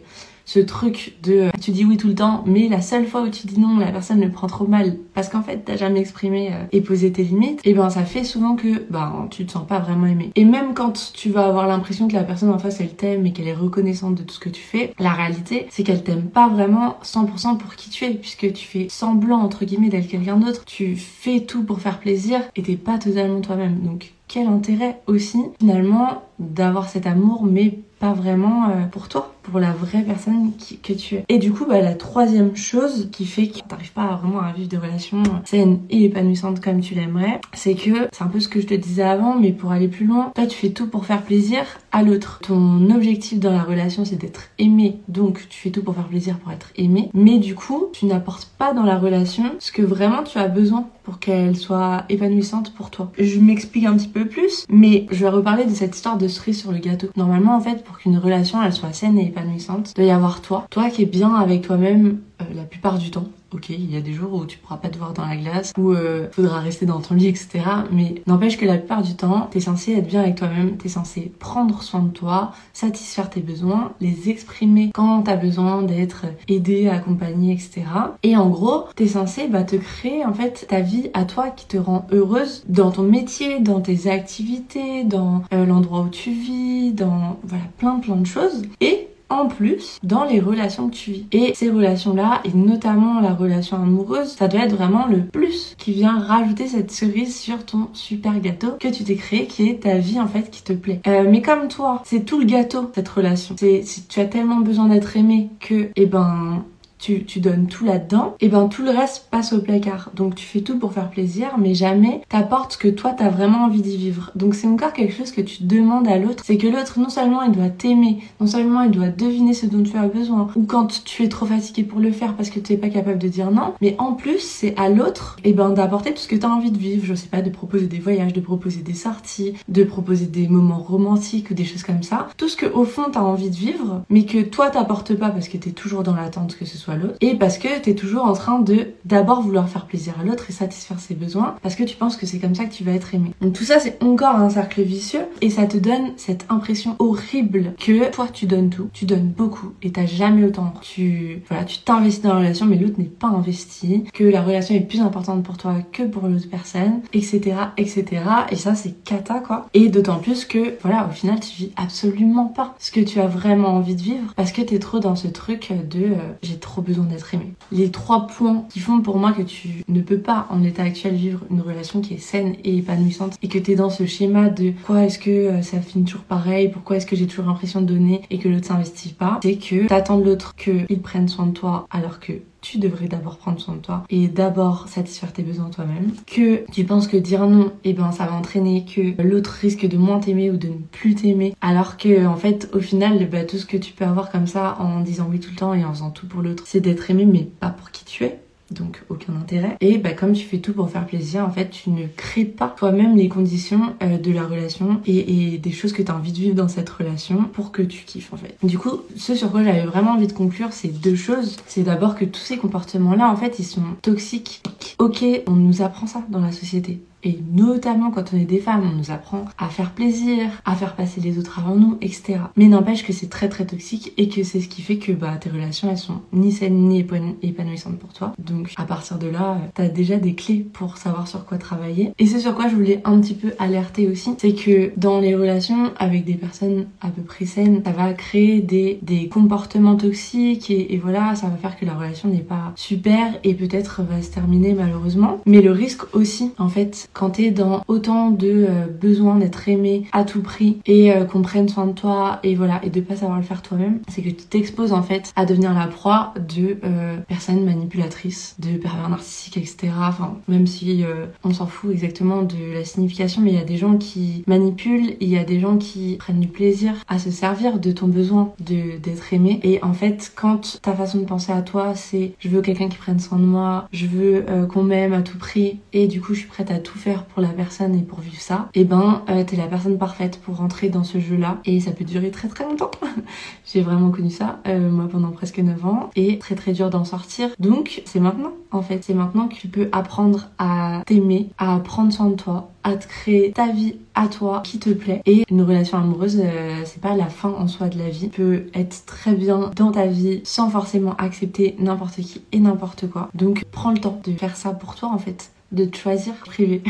ce 0.48 0.60
truc 0.60 1.18
de 1.22 1.32
euh, 1.34 1.50
tu 1.60 1.72
dis 1.72 1.84
oui 1.84 1.98
tout 1.98 2.08
le 2.08 2.14
temps, 2.14 2.42
mais 2.46 2.68
la 2.68 2.80
seule 2.80 3.06
fois 3.06 3.20
où 3.20 3.28
tu 3.28 3.46
dis 3.46 3.60
non, 3.60 3.76
la 3.76 3.92
personne 3.92 4.22
le 4.22 4.30
prend 4.30 4.46
trop 4.46 4.66
mal 4.66 4.96
parce 5.12 5.28
qu'en 5.28 5.42
fait 5.42 5.62
t'as 5.66 5.76
jamais 5.76 6.00
exprimé 6.00 6.48
euh, 6.50 6.64
et 6.72 6.80
posé 6.80 7.12
tes 7.12 7.22
limites, 7.22 7.60
et 7.64 7.74
ben 7.74 7.90
ça 7.90 8.04
fait 8.04 8.24
souvent 8.24 8.56
que 8.56 8.86
ben 8.88 9.28
tu 9.30 9.44
te 9.44 9.52
sens 9.52 9.66
pas 9.66 9.78
vraiment 9.78 10.06
aimé. 10.06 10.30
Et 10.36 10.46
même 10.46 10.72
quand 10.72 11.12
tu 11.12 11.28
vas 11.28 11.44
avoir 11.44 11.68
l'impression 11.68 12.08
que 12.08 12.14
la 12.14 12.24
personne 12.24 12.48
en 12.48 12.58
face 12.58 12.80
elle 12.80 12.94
t'aime 12.94 13.26
et 13.26 13.32
qu'elle 13.34 13.46
est 13.46 13.54
reconnaissante 13.54 14.14
de 14.14 14.22
tout 14.22 14.36
ce 14.36 14.40
que 14.40 14.48
tu 14.48 14.62
fais, 14.62 14.94
la 14.98 15.12
réalité 15.12 15.66
c'est 15.68 15.82
qu'elle 15.82 16.02
t'aime 16.02 16.30
pas 16.30 16.48
vraiment 16.48 16.96
100% 17.04 17.58
pour 17.58 17.74
qui 17.74 17.90
tu 17.90 18.06
es, 18.06 18.14
puisque 18.14 18.50
tu 18.54 18.66
fais 18.66 18.86
semblant 18.88 19.40
entre 19.40 19.66
guillemets 19.66 19.90
d'être 19.90 20.08
quelqu'un 20.08 20.38
d'autre, 20.38 20.64
tu 20.64 20.96
fais 20.96 21.40
tout 21.40 21.62
pour 21.62 21.80
faire 21.80 22.00
plaisir 22.00 22.40
et 22.56 22.62
t'es 22.62 22.76
pas 22.76 22.96
totalement 22.96 23.42
toi-même. 23.42 23.80
Donc 23.80 24.12
quel 24.28 24.46
intérêt 24.46 25.00
aussi 25.06 25.40
finalement 25.58 26.22
d'avoir 26.38 26.88
cet 26.88 27.06
amour 27.06 27.44
mais 27.44 27.80
pas 27.98 28.12
vraiment 28.12 28.68
euh, 28.68 28.84
pour 28.90 29.08
toi, 29.08 29.34
pour 29.42 29.60
la 29.60 29.72
vraie 29.72 30.02
personne 30.02 30.52
que 30.82 30.92
tu 30.92 31.16
es. 31.16 31.24
Et 31.28 31.38
du 31.38 31.52
coup, 31.52 31.64
bah, 31.66 31.80
la 31.80 31.94
troisième 31.94 32.56
chose 32.56 33.08
qui 33.12 33.24
fait 33.24 33.48
que 33.48 33.58
t'arrives 33.60 33.92
pas 33.92 34.16
vraiment 34.16 34.40
à 34.40 34.52
vivre 34.52 34.68
des 34.68 34.76
relations 34.76 35.22
saines 35.44 35.80
et 35.90 36.04
épanouissantes 36.04 36.60
comme 36.60 36.80
tu 36.80 36.94
l'aimerais, 36.94 37.40
c'est 37.52 37.74
que 37.74 38.08
c'est 38.12 38.22
un 38.22 38.28
peu 38.28 38.40
ce 38.40 38.48
que 38.48 38.60
je 38.60 38.66
te 38.66 38.74
disais 38.74 39.02
avant, 39.02 39.38
mais 39.38 39.52
pour 39.52 39.72
aller 39.72 39.88
plus 39.88 40.06
loin, 40.06 40.32
toi 40.34 40.46
tu 40.46 40.56
fais 40.56 40.70
tout 40.70 40.86
pour 40.86 41.06
faire 41.06 41.22
plaisir 41.22 41.64
à 41.92 42.02
l'autre. 42.02 42.40
Ton 42.42 42.90
objectif 42.90 43.40
dans 43.40 43.52
la 43.52 43.62
relation 43.62 44.04
c'est 44.04 44.16
d'être 44.16 44.44
aimé, 44.58 45.00
donc 45.08 45.46
tu 45.48 45.58
fais 45.60 45.70
tout 45.70 45.82
pour 45.82 45.94
faire 45.94 46.08
plaisir 46.08 46.38
pour 46.38 46.52
être 46.52 46.70
aimé, 46.76 47.10
mais 47.14 47.38
du 47.38 47.54
coup 47.54 47.86
tu 47.92 48.06
n'apportes 48.06 48.50
pas 48.58 48.72
dans 48.72 48.84
la 48.84 48.98
relation 48.98 49.44
ce 49.58 49.72
que 49.72 49.82
vraiment 49.82 50.22
tu 50.22 50.38
as 50.38 50.48
besoin 50.48 50.88
pour 51.04 51.18
qu'elle 51.18 51.56
soit 51.56 52.04
épanouissante 52.10 52.74
pour 52.74 52.90
toi. 52.90 53.10
Je 53.18 53.40
m'explique 53.40 53.86
un 53.86 53.96
petit 53.96 54.08
peu 54.08 54.26
plus, 54.26 54.66
mais 54.68 55.06
je 55.10 55.20
vais 55.20 55.30
reparler 55.30 55.64
de 55.64 55.72
cette 55.72 55.96
histoire 55.96 56.18
de 56.18 56.28
cerise 56.28 56.60
sur 56.60 56.70
le 56.70 56.78
gâteau. 56.78 57.08
Normalement 57.16 57.56
en 57.56 57.60
fait 57.60 57.82
pour 57.88 57.98
qu'une 57.98 58.18
relation 58.18 58.62
elle 58.62 58.72
soit 58.72 58.92
saine 58.92 59.18
et 59.18 59.26
épanouissante, 59.26 59.90
il 59.90 59.94
doit 59.94 60.04
y 60.04 60.10
avoir 60.10 60.42
toi, 60.42 60.66
toi 60.70 60.90
qui 60.90 61.02
es 61.02 61.06
bien 61.06 61.34
avec 61.34 61.62
toi-même 61.62 62.18
euh, 62.40 62.44
la 62.54 62.62
plupart 62.62 62.98
du 62.98 63.10
temps. 63.10 63.26
Ok, 63.54 63.70
il 63.70 63.90
y 63.90 63.96
a 63.96 64.02
des 64.02 64.12
jours 64.12 64.34
où 64.34 64.44
tu 64.44 64.58
pourras 64.58 64.76
pas 64.76 64.90
te 64.90 64.98
voir 64.98 65.14
dans 65.14 65.24
la 65.24 65.36
glace, 65.36 65.72
où 65.78 65.92
euh, 65.92 66.28
faudra 66.32 66.60
rester 66.60 66.84
dans 66.84 67.00
ton 67.00 67.14
lit, 67.14 67.28
etc. 67.28 67.60
Mais 67.90 68.22
n'empêche 68.26 68.58
que 68.58 68.66
la 68.66 68.76
plupart 68.76 69.02
du 69.02 69.16
temps, 69.16 69.48
t'es 69.50 69.60
censé 69.60 69.92
être 69.92 70.06
bien 70.06 70.20
avec 70.20 70.34
toi-même, 70.34 70.76
t'es 70.76 70.90
censé 70.90 71.32
prendre 71.38 71.82
soin 71.82 72.02
de 72.02 72.10
toi, 72.10 72.52
satisfaire 72.74 73.30
tes 73.30 73.40
besoins, 73.40 73.92
les 74.00 74.28
exprimer 74.28 74.90
quand 74.92 75.22
t'as 75.22 75.36
besoin 75.36 75.82
d'être 75.82 76.26
aidé, 76.48 76.88
accompagné, 76.88 77.52
etc. 77.52 77.84
Et 78.22 78.36
en 78.36 78.50
gros, 78.50 78.84
t'es 78.96 79.08
censé 79.08 79.48
bah, 79.48 79.64
te 79.64 79.76
créer 79.76 80.26
en 80.26 80.34
fait 80.34 80.66
ta 80.68 80.80
vie 80.80 81.08
à 81.14 81.24
toi 81.24 81.48
qui 81.48 81.66
te 81.66 81.78
rend 81.78 82.06
heureuse 82.12 82.64
dans 82.68 82.90
ton 82.90 83.02
métier, 83.02 83.60
dans 83.60 83.80
tes 83.80 84.10
activités, 84.10 85.04
dans 85.04 85.42
euh, 85.54 85.64
l'endroit 85.64 86.02
où 86.02 86.08
tu 86.10 86.32
vis, 86.32 86.92
dans 86.92 87.38
voilà 87.44 87.64
plein 87.78 87.98
plein 87.98 88.16
de 88.16 88.26
choses. 88.26 88.64
Et 88.82 89.08
en 89.30 89.46
plus 89.46 89.98
dans 90.02 90.24
les 90.24 90.40
relations 90.40 90.88
que 90.88 90.94
tu 90.94 91.10
vis. 91.12 91.26
Et 91.32 91.54
ces 91.54 91.70
relations-là, 91.70 92.40
et 92.44 92.52
notamment 92.54 93.20
la 93.20 93.34
relation 93.34 93.76
amoureuse, 93.76 94.28
ça 94.28 94.48
doit 94.48 94.64
être 94.64 94.74
vraiment 94.74 95.06
le 95.06 95.24
plus 95.24 95.74
qui 95.78 95.92
vient 95.92 96.18
rajouter 96.18 96.66
cette 96.66 96.90
cerise 96.90 97.36
sur 97.36 97.64
ton 97.64 97.88
super 97.92 98.38
gâteau 98.40 98.72
que 98.80 98.88
tu 98.88 99.04
t'es 99.04 99.16
créé, 99.16 99.46
qui 99.46 99.68
est 99.68 99.82
ta 99.82 99.98
vie 99.98 100.20
en 100.20 100.26
fait 100.26 100.50
qui 100.50 100.62
te 100.62 100.72
plaît. 100.72 101.00
Euh, 101.06 101.24
mais 101.28 101.42
comme 101.42 101.68
toi, 101.68 102.02
c'est 102.04 102.24
tout 102.24 102.38
le 102.38 102.46
gâteau 102.46 102.90
cette 102.94 103.08
relation. 103.08 103.54
C'est 103.58 103.82
si 103.82 104.06
tu 104.06 104.20
as 104.20 104.26
tellement 104.26 104.60
besoin 104.60 104.86
d'être 104.86 105.16
aimé 105.16 105.50
que, 105.60 105.88
eh 105.94 106.06
ben, 106.06 106.64
tu, 106.98 107.24
tu 107.24 107.40
donnes 107.40 107.66
tout 107.66 107.84
là-dedans, 107.84 108.34
et 108.40 108.48
ben 108.48 108.68
tout 108.68 108.82
le 108.82 108.90
reste 108.90 109.28
passe 109.30 109.52
au 109.52 109.60
placard. 109.60 110.10
Donc 110.14 110.34
tu 110.34 110.46
fais 110.46 110.60
tout 110.60 110.78
pour 110.78 110.92
faire 110.92 111.10
plaisir, 111.10 111.56
mais 111.58 111.74
jamais 111.74 112.22
t'apportes 112.28 112.72
ce 112.72 112.78
que 112.78 112.88
toi 112.88 113.14
t'as 113.16 113.28
vraiment 113.28 113.64
envie 113.64 113.82
d'y 113.82 113.96
vivre. 113.96 114.30
Donc 114.34 114.54
c'est 114.54 114.66
encore 114.66 114.92
quelque 114.92 115.14
chose 115.14 115.32
que 115.32 115.40
tu 115.40 115.64
demandes 115.64 116.08
à 116.08 116.18
l'autre, 116.18 116.42
c'est 116.46 116.56
que 116.56 116.66
l'autre 116.66 116.98
non 116.98 117.08
seulement 117.08 117.42
il 117.42 117.52
doit 117.52 117.68
t'aimer, 117.68 118.18
non 118.40 118.46
seulement 118.46 118.82
il 118.82 118.90
doit 118.90 119.08
deviner 119.08 119.54
ce 119.54 119.66
dont 119.66 119.82
tu 119.82 119.96
as 119.96 120.06
besoin, 120.06 120.48
ou 120.56 120.64
quand 120.64 121.04
tu 121.04 121.22
es 121.22 121.28
trop 121.28 121.46
fatigué 121.46 121.82
pour 121.82 122.00
le 122.00 122.12
faire 122.12 122.34
parce 122.34 122.50
que 122.50 122.60
tu 122.60 122.72
es 122.72 122.76
pas 122.76 122.88
capable 122.88 123.18
de 123.18 123.28
dire 123.28 123.50
non, 123.50 123.74
mais 123.80 123.96
en 123.98 124.12
plus 124.12 124.40
c'est 124.40 124.76
à 124.76 124.88
l'autre, 124.88 125.36
et 125.44 125.52
ben 125.52 125.70
d'apporter 125.70 126.12
tout 126.12 126.20
ce 126.20 126.28
que 126.28 126.36
t'as 126.36 126.48
envie 126.48 126.70
de 126.70 126.78
vivre. 126.78 127.04
Je 127.04 127.14
sais 127.14 127.28
pas, 127.28 127.42
de 127.42 127.50
proposer 127.50 127.86
des 127.86 127.98
voyages, 127.98 128.32
de 128.32 128.40
proposer 128.40 128.80
des 128.80 128.94
sorties, 128.94 129.54
de 129.68 129.84
proposer 129.84 130.26
des 130.26 130.48
moments 130.48 130.78
romantiques 130.78 131.50
ou 131.50 131.54
des 131.54 131.64
choses 131.64 131.82
comme 131.82 132.02
ça. 132.02 132.28
Tout 132.36 132.48
ce 132.48 132.56
que 132.56 132.66
au 132.66 132.84
fond 132.84 133.04
t'as 133.12 133.20
envie 133.20 133.50
de 133.50 133.56
vivre, 133.56 134.02
mais 134.10 134.24
que 134.24 134.42
toi 134.42 134.70
t'apportes 134.70 135.14
pas 135.14 135.30
parce 135.30 135.48
que 135.48 135.56
t'es 135.56 135.70
toujours 135.70 136.02
dans 136.02 136.14
l'attente 136.14 136.56
que 136.56 136.64
ce 136.64 136.76
soit 136.76 136.87
l'autre. 136.96 137.16
Et 137.20 137.34
parce 137.34 137.58
que 137.58 137.80
t'es 137.80 137.94
toujours 137.94 138.24
en 138.24 138.32
train 138.32 138.58
de 138.58 138.88
d'abord 139.04 139.42
vouloir 139.42 139.68
faire 139.68 139.86
plaisir 139.86 140.14
à 140.20 140.24
l'autre 140.24 140.44
et 140.48 140.52
satisfaire 140.52 141.00
ses 141.00 141.14
besoins 141.14 141.56
parce 141.62 141.74
que 141.74 141.84
tu 141.84 141.96
penses 141.96 142.16
que 142.16 142.26
c'est 142.26 142.38
comme 142.38 142.54
ça 142.54 142.64
que 142.64 142.72
tu 142.72 142.84
vas 142.84 142.92
être 142.92 143.14
aimé. 143.14 143.32
Donc 143.40 143.52
tout 143.52 143.64
ça 143.64 143.78
c'est 143.78 144.02
encore 144.02 144.36
un 144.36 144.50
cercle 144.50 144.82
vicieux 144.82 145.26
et 145.40 145.50
ça 145.50 145.66
te 145.66 145.76
donne 145.76 146.12
cette 146.16 146.46
impression 146.48 146.96
horrible 146.98 147.74
que 147.78 148.10
toi 148.10 148.28
tu 148.32 148.46
donnes 148.46 148.70
tout, 148.70 148.88
tu 148.92 149.04
donnes 149.04 149.28
beaucoup 149.28 149.72
et 149.82 149.90
t'as 149.92 150.06
jamais 150.06 150.44
autant. 150.44 150.72
Tu 150.80 151.42
voilà, 151.48 151.64
tu 151.64 151.78
t'investis 151.78 152.22
dans 152.22 152.34
la 152.34 152.40
relation 152.40 152.66
mais 152.66 152.76
l'autre 152.76 152.98
n'est 152.98 153.04
pas 153.04 153.28
investi, 153.28 154.04
que 154.12 154.24
la 154.24 154.42
relation 154.42 154.74
est 154.74 154.80
plus 154.80 155.00
importante 155.00 155.42
pour 155.42 155.56
toi 155.56 155.76
que 155.92 156.02
pour 156.02 156.26
l'autre 156.26 156.48
personne, 156.50 157.00
etc., 157.12 157.56
etc. 157.76 158.22
Et 158.50 158.56
ça 158.56 158.74
c'est 158.74 159.04
cata 159.04 159.40
quoi. 159.40 159.68
Et 159.74 159.88
d'autant 159.88 160.18
plus 160.18 160.44
que 160.44 160.74
voilà, 160.82 161.06
au 161.08 161.12
final 161.12 161.40
tu 161.40 161.64
vis 161.64 161.72
absolument 161.76 162.46
pas 162.46 162.74
ce 162.78 162.90
que 162.90 163.00
tu 163.00 163.20
as 163.20 163.26
vraiment 163.26 163.68
envie 163.68 163.96
de 163.96 164.02
vivre 164.02 164.32
parce 164.36 164.52
que 164.52 164.62
t'es 164.62 164.78
trop 164.78 164.98
dans 164.98 165.16
ce 165.16 165.28
truc 165.28 165.72
de 165.90 166.04
euh, 166.04 166.32
j'ai 166.42 166.58
trop 166.58 166.77
besoin 166.82 167.04
d'être 167.04 167.34
aimé. 167.34 167.54
Les 167.72 167.90
trois 167.90 168.26
points 168.26 168.64
qui 168.70 168.80
font 168.80 169.00
pour 169.00 169.18
moi 169.18 169.32
que 169.32 169.42
tu 169.42 169.84
ne 169.88 170.00
peux 170.00 170.18
pas 170.18 170.46
en 170.50 170.62
état 170.62 170.82
actuel 170.82 171.14
vivre 171.14 171.40
une 171.50 171.60
relation 171.60 172.00
qui 172.00 172.14
est 172.14 172.18
saine 172.18 172.56
et 172.64 172.78
épanouissante 172.78 173.36
et 173.42 173.48
que 173.48 173.58
tu 173.58 173.72
es 173.72 173.74
dans 173.74 173.90
ce 173.90 174.06
schéma 174.06 174.48
de 174.48 174.70
pourquoi 174.70 175.04
est-ce 175.04 175.18
que 175.18 175.30
euh, 175.30 175.62
ça 175.62 175.80
finit 175.80 176.04
toujours 176.04 176.24
pareil, 176.24 176.70
pourquoi 176.70 176.96
est-ce 176.96 177.06
que 177.06 177.16
j'ai 177.16 177.26
toujours 177.26 177.46
l'impression 177.46 177.80
de 177.80 177.86
donner 177.86 178.22
et 178.30 178.38
que 178.38 178.48
l'autre 178.48 178.66
s'investit 178.66 179.14
pas, 179.14 179.40
c'est 179.42 179.56
que 179.56 179.86
t'attends 179.86 180.18
de 180.18 180.24
l'autre 180.24 180.54
qu'il 180.56 181.00
prenne 181.00 181.28
soin 181.28 181.46
de 181.46 181.52
toi 181.52 181.86
alors 181.90 182.20
que 182.20 182.32
tu 182.70 182.78
devrais 182.78 183.08
d'abord 183.08 183.38
prendre 183.38 183.58
soin 183.58 183.76
de 183.76 183.80
toi 183.80 184.04
et 184.10 184.28
d'abord 184.28 184.88
satisfaire 184.88 185.32
tes 185.32 185.42
besoins 185.42 185.70
toi-même. 185.70 186.12
Que 186.26 186.70
tu 186.70 186.84
penses 186.84 187.08
que 187.08 187.16
dire 187.16 187.46
non, 187.46 187.72
eh 187.84 187.94
ben 187.94 188.12
ça 188.12 188.26
va 188.26 188.34
entraîner 188.34 188.84
que 188.84 189.22
l'autre 189.22 189.50
risque 189.50 189.86
de 189.86 189.96
moins 189.96 190.20
t'aimer 190.20 190.50
ou 190.50 190.58
de 190.58 190.68
ne 190.68 190.78
plus 190.92 191.14
t'aimer, 191.14 191.54
alors 191.62 191.96
que 191.96 192.26
en 192.26 192.36
fait 192.36 192.68
au 192.74 192.80
final 192.80 193.26
bah, 193.30 193.44
tout 193.44 193.56
ce 193.56 193.64
que 193.64 193.78
tu 193.78 193.92
peux 193.92 194.04
avoir 194.04 194.30
comme 194.30 194.46
ça 194.46 194.76
en 194.80 195.00
disant 195.00 195.28
oui 195.30 195.40
tout 195.40 195.50
le 195.50 195.56
temps 195.56 195.72
et 195.72 195.84
en 195.84 195.92
faisant 195.94 196.10
tout 196.10 196.26
pour 196.26 196.42
l'autre, 196.42 196.64
c'est 196.66 196.80
d'être 196.80 197.10
aimé 197.10 197.24
mais 197.24 197.44
pas 197.44 197.70
pour 197.70 197.90
qui 197.90 198.04
tu 198.04 198.24
es 198.24 198.38
donc 198.70 199.02
aucun 199.08 199.34
intérêt. 199.36 199.76
Et 199.80 199.98
bah, 199.98 200.12
comme 200.12 200.32
tu 200.32 200.44
fais 200.44 200.58
tout 200.58 200.72
pour 200.72 200.90
faire 200.90 201.06
plaisir, 201.06 201.44
en 201.44 201.50
fait, 201.50 201.70
tu 201.70 201.90
ne 201.90 202.06
crées 202.16 202.44
pas 202.44 202.74
toi-même 202.76 203.16
les 203.16 203.28
conditions 203.28 203.94
euh, 204.02 204.18
de 204.18 204.32
la 204.32 204.44
relation 204.44 205.00
et, 205.06 205.54
et, 205.54 205.58
des 205.58 205.72
choses 205.72 205.92
que 205.92 206.02
tu 206.02 206.10
as 206.10 206.16
envie 206.16 206.32
de 206.32 206.38
vivre 206.38 206.54
dans 206.54 206.68
cette 206.68 206.88
relation 206.88 207.44
pour 207.44 207.72
que 207.72 207.82
tu 207.82 208.04
kiffes 208.04 208.32
en 208.32 208.36
fait. 208.36 208.56
Du 208.62 208.78
coup, 208.78 209.02
ce 209.16 209.34
sur 209.34 209.50
quoi 209.50 209.62
j'avais 209.62 209.84
vraiment 209.84 210.12
envie 210.12 210.26
de 210.26 210.32
conclure, 210.32 210.72
c'est 210.72 210.88
deux 210.88 211.16
choses. 211.16 211.56
C'est 211.66 211.82
d'abord 211.82 212.14
que 212.14 212.24
tous 212.24 212.40
ces 212.40 212.56
comportements-là, 212.56 213.30
en 213.30 213.36
fait, 213.36 213.58
ils 213.58 213.64
sont 213.64 213.82
toxiques. 214.02 214.62
Ok, 214.98 215.24
on 215.46 215.52
nous 215.52 215.82
apprend 215.82 216.06
ça 216.06 216.22
dans 216.28 216.40
la 216.40 216.52
société. 216.52 217.00
Et 217.24 217.38
notamment 217.52 218.10
quand 218.10 218.32
on 218.32 218.36
est 218.36 218.44
des 218.44 218.58
femmes, 218.58 218.88
on 218.92 218.96
nous 218.96 219.10
apprend 219.10 219.44
à 219.58 219.68
faire 219.68 219.90
plaisir, 219.92 220.50
à 220.64 220.74
faire 220.74 220.94
passer 220.94 221.20
les 221.20 221.38
autres 221.38 221.58
avant 221.58 221.74
nous, 221.74 221.98
etc. 222.00 222.38
Mais 222.56 222.68
n'empêche 222.68 223.04
que 223.04 223.12
c'est 223.12 223.28
très 223.28 223.48
très 223.48 223.66
toxique 223.66 224.12
et 224.16 224.28
que 224.28 224.42
c'est 224.44 224.60
ce 224.60 224.68
qui 224.68 224.82
fait 224.82 224.98
que 224.98 225.12
bah, 225.12 225.36
tes 225.40 225.50
relations 225.50 225.90
elles 225.90 225.98
sont 225.98 226.20
ni 226.32 226.52
saines 226.52 226.88
ni 226.88 227.04
épanouissantes 227.42 227.98
pour 227.98 228.12
toi. 228.12 228.32
Donc 228.38 228.72
à 228.76 228.84
partir 228.84 229.18
de 229.18 229.28
là, 229.28 229.58
t'as 229.74 229.88
déjà 229.88 230.16
des 230.16 230.34
clés 230.34 230.66
pour 230.72 230.96
savoir 230.96 231.26
sur 231.26 231.44
quoi 231.44 231.58
travailler. 231.58 232.12
Et 232.18 232.26
c'est 232.26 232.40
sur 232.40 232.54
quoi 232.54 232.68
je 232.68 232.74
voulais 232.74 233.00
un 233.04 233.20
petit 233.20 233.34
peu 233.34 233.52
alerter 233.58 234.08
aussi, 234.08 234.34
c'est 234.38 234.54
que 234.54 234.92
dans 234.96 235.20
les 235.20 235.34
relations 235.34 235.92
avec 235.98 236.24
des 236.24 236.34
personnes 236.34 236.86
à 237.00 237.08
peu 237.08 237.22
près 237.22 237.46
saines, 237.46 237.82
ça 237.84 237.92
va 237.92 238.12
créer 238.12 238.60
des, 238.60 238.98
des 239.02 239.28
comportements 239.28 239.96
toxiques 239.96 240.70
et, 240.70 240.94
et 240.94 240.98
voilà, 240.98 241.34
ça 241.34 241.48
va 241.48 241.56
faire 241.56 241.78
que 241.78 241.84
la 241.84 241.94
relation 241.94 242.28
n'est 242.28 242.38
pas 242.38 242.72
super 242.76 243.38
et 243.44 243.54
peut-être 243.54 244.02
va 244.02 244.22
se 244.22 244.30
terminer 244.30 244.74
malheureusement. 244.74 245.40
Mais 245.46 245.60
le 245.60 245.72
risque 245.72 246.14
aussi, 246.14 246.52
en 246.58 246.68
fait, 246.68 247.07
quand 247.12 247.30
t'es 247.30 247.50
dans 247.50 247.82
autant 247.88 248.30
de 248.30 248.66
euh, 248.68 248.86
besoin 248.86 249.36
d'être 249.36 249.68
aimé 249.68 250.04
à 250.12 250.24
tout 250.24 250.42
prix 250.42 250.78
et 250.86 251.12
euh, 251.12 251.24
qu'on 251.24 251.42
prenne 251.42 251.68
soin 251.68 251.86
de 251.86 251.92
toi 251.92 252.38
et 252.42 252.54
voilà 252.54 252.80
et 252.84 252.90
de 252.90 253.00
pas 253.00 253.16
savoir 253.16 253.38
le 253.38 253.44
faire 253.44 253.62
toi-même, 253.62 254.00
c'est 254.08 254.22
que 254.22 254.28
tu 254.28 254.44
t'exposes 254.44 254.92
en 254.92 255.02
fait 255.02 255.32
à 255.36 255.44
devenir 255.44 255.74
la 255.74 255.86
proie 255.86 256.34
de 256.36 256.78
euh, 256.84 257.16
personnes 257.28 257.64
manipulatrices, 257.64 258.56
de 258.58 258.76
pervers 258.78 259.08
narcissiques, 259.08 259.56
etc. 259.56 259.88
Enfin, 260.00 260.36
même 260.46 260.66
si 260.66 261.04
on 261.44 261.52
s'en 261.52 261.66
fout 261.66 261.90
exactement 261.90 262.42
de 262.42 262.72
la 262.72 262.84
signification, 262.84 263.42
mais 263.42 263.50
il 263.50 263.56
y 263.56 263.60
a 263.60 263.64
des 263.64 263.76
gens 263.76 263.96
qui 263.96 264.44
manipulent, 264.46 265.16
il 265.20 265.28
y 265.28 265.38
a 265.38 265.44
des 265.44 265.60
gens 265.60 265.76
qui 265.76 266.16
prennent 266.18 266.40
du 266.40 266.48
plaisir 266.48 266.94
à 267.08 267.18
se 267.18 267.30
servir 267.30 267.78
de 267.78 267.92
ton 267.92 268.06
besoin 268.06 268.52
d'être 268.60 269.32
aimé. 269.32 269.60
Et 269.62 269.82
en 269.82 269.92
fait, 269.92 270.32
quand 270.34 270.80
ta 270.82 270.92
façon 270.92 271.18
de 271.18 271.24
penser 271.24 271.52
à 271.52 271.62
toi, 271.62 271.94
c'est 271.94 272.34
je 272.38 272.48
veux 272.48 272.62
quelqu'un 272.62 272.88
qui 272.88 272.98
prenne 272.98 273.20
soin 273.20 273.38
de 273.38 273.44
moi, 273.44 273.88
je 273.92 274.06
veux 274.06 274.44
qu'on 274.68 274.82
m'aime 274.82 275.12
à 275.12 275.22
tout 275.22 275.38
prix, 275.38 275.80
et 275.92 276.06
du 276.06 276.20
coup 276.20 276.34
je 276.34 276.40
suis 276.40 276.48
prête 276.48 276.70
à 276.70 276.78
tout 276.78 276.97
faire 276.98 277.24
pour 277.24 277.42
la 277.42 277.48
personne 277.48 277.94
et 277.94 278.02
pour 278.02 278.20
vivre 278.20 278.40
ça, 278.40 278.68
et 278.74 278.80
eh 278.80 278.84
ben 278.84 279.22
euh, 279.30 279.44
t'es 279.44 279.56
la 279.56 279.66
personne 279.66 279.98
parfaite 279.98 280.40
pour 280.40 280.56
rentrer 280.56 280.88
dans 280.88 281.04
ce 281.04 281.18
jeu-là. 281.18 281.58
Et 281.64 281.80
ça 281.80 281.92
peut 281.92 282.04
durer 282.04 282.30
très 282.30 282.48
très 282.48 282.64
longtemps. 282.64 282.90
J'ai 283.64 283.80
vraiment 283.80 284.10
connu 284.10 284.30
ça, 284.30 284.60
euh, 284.66 284.90
moi 284.90 285.08
pendant 285.10 285.30
presque 285.30 285.58
9 285.58 285.86
ans, 285.86 286.10
et 286.16 286.38
très 286.38 286.54
très 286.54 286.72
dur 286.72 286.90
d'en 286.90 287.04
sortir. 287.04 287.50
Donc 287.58 288.02
c'est 288.04 288.20
maintenant 288.20 288.52
en 288.70 288.82
fait, 288.82 289.02
c'est 289.02 289.14
maintenant 289.14 289.48
que 289.48 289.54
tu 289.54 289.68
peux 289.68 289.88
apprendre 289.92 290.50
à 290.58 291.02
t'aimer, 291.06 291.48
à 291.56 291.78
prendre 291.78 292.12
soin 292.12 292.26
de 292.26 292.34
toi, 292.34 292.70
à 292.84 292.96
te 292.96 293.06
créer 293.06 293.52
ta 293.52 293.68
vie 293.68 293.96
à 294.14 294.28
toi 294.28 294.60
qui 294.62 294.78
te 294.78 294.90
plaît. 294.90 295.22
Et 295.24 295.44
une 295.48 295.62
relation 295.62 295.96
amoureuse, 295.98 296.40
euh, 296.42 296.82
c'est 296.84 297.00
pas 297.00 297.14
la 297.16 297.26
fin 297.26 297.50
en 297.50 297.66
soi 297.66 297.88
de 297.88 297.98
la 297.98 298.10
vie. 298.10 298.28
Tu 298.28 298.40
peux 298.40 298.66
être 298.74 299.06
très 299.06 299.34
bien 299.34 299.70
dans 299.74 299.92
ta 299.92 300.06
vie 300.06 300.40
sans 300.44 300.68
forcément 300.68 301.14
accepter 301.16 301.76
n'importe 301.78 302.16
qui 302.16 302.42
et 302.52 302.58
n'importe 302.58 303.08
quoi. 303.08 303.30
Donc 303.34 303.64
prends 303.72 303.90
le 303.90 303.98
temps 303.98 304.20
de 304.24 304.32
faire 304.32 304.56
ça 304.56 304.70
pour 304.70 304.96
toi 304.96 305.10
en 305.12 305.18
fait 305.18 305.50
de 305.72 305.88
choisir 305.94 306.34
privé. 306.34 306.82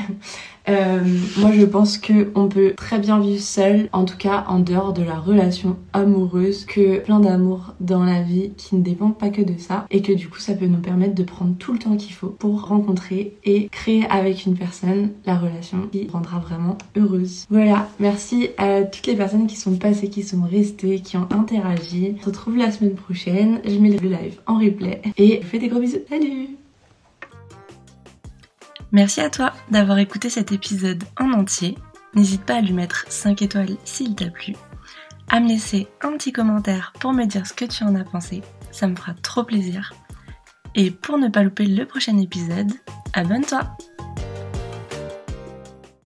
Euh, 0.69 1.01
moi 1.39 1.51
je 1.53 1.65
pense 1.65 1.97
que 1.97 2.31
on 2.35 2.49
peut 2.49 2.75
très 2.77 2.99
bien 2.99 3.19
vivre 3.19 3.41
seul, 3.41 3.89
en 3.93 4.05
tout 4.05 4.19
cas 4.19 4.45
en 4.49 4.59
dehors 4.59 4.93
de 4.93 5.03
la 5.03 5.19
relation 5.19 5.79
amoureuse, 5.95 6.67
que 6.67 6.99
plein 6.99 7.21
d'amour 7.21 7.75
dans 7.81 8.05
la 8.05 8.21
vie 8.21 8.51
qui 8.59 8.77
ne 8.77 8.83
dépend 8.83 9.11
pas 9.11 9.31
que 9.31 9.41
de 9.41 9.57
ça 9.57 9.87
et 9.91 10.03
que 10.03 10.13
du 10.13 10.29
coup 10.29 10.41
ça 10.41 10.53
peut 10.53 10.67
nous 10.67 10.83
permettre 10.83 11.15
de 11.15 11.23
prendre 11.23 11.55
tout 11.57 11.73
le 11.73 11.79
temps 11.79 11.97
qu'il 11.97 12.13
faut 12.13 12.29
pour 12.29 12.67
rencontrer 12.67 13.35
et 13.45 13.71
créer 13.71 14.05
avec 14.11 14.45
une 14.45 14.59
personne 14.59 15.13
la 15.25 15.39
relation 15.39 15.89
qui 15.91 16.07
rendra 16.09 16.39
vraiment 16.39 16.77
heureuse. 16.97 17.47
Voilà, 17.49 17.89
merci 17.99 18.51
à 18.59 18.83
toutes 18.83 19.07
les 19.07 19.17
personnes 19.17 19.47
qui 19.47 19.57
sont 19.57 19.77
passées, 19.77 20.11
qui 20.11 20.23
sont 20.23 20.43
restées, 20.43 21.01
qui 21.01 21.17
ont 21.17 21.29
interagi. 21.31 22.17
On 22.19 22.21
se 22.21 22.27
retrouve 22.27 22.59
la 22.59 22.71
semaine 22.71 22.95
prochaine, 22.95 23.61
je 23.65 23.79
mets 23.79 23.97
le 23.97 24.09
live 24.09 24.39
en 24.47 24.59
replay 24.59 25.01
et 25.17 25.37
je 25.37 25.41
vous 25.41 25.49
fais 25.49 25.59
des 25.59 25.69
gros 25.69 25.81
bisous. 25.81 25.97
Salut 26.11 26.59
Merci 28.93 29.21
à 29.21 29.31
toi 29.31 29.53
d'avoir 29.71 29.99
écouté 29.99 30.31
cet 30.31 30.53
épisode 30.53 31.05
en 31.19 31.33
entier. 31.33 31.77
N'hésite 32.15 32.43
pas 32.43 32.57
à 32.57 32.61
lui 32.61 32.73
mettre 32.73 33.05
5 33.09 33.43
étoiles 33.43 33.77
s'il 33.85 34.15
t'a 34.15 34.31
plu, 34.31 34.55
à 35.29 35.41
me 35.41 35.49
laisser 35.49 35.89
un 36.01 36.13
petit 36.13 36.33
commentaire 36.33 36.93
pour 37.01 37.13
me 37.13 37.27
dire 37.27 37.47
ce 37.47 37.53
que 37.53 37.67
tu 37.67 37.85
en 37.85 37.95
as 37.95 38.05
pensé, 38.05 38.43
ça 38.73 38.87
me 38.87 38.97
fera 38.97 39.13
trop 39.15 39.45
plaisir. 39.45 39.93
Et 40.75 40.91
pour 40.91 41.19
ne 41.19 41.29
pas 41.29 41.43
louper 41.43 41.67
le 41.67 41.85
prochain 41.85 42.17
épisode, 42.19 42.73
abonne-toi 43.13 43.77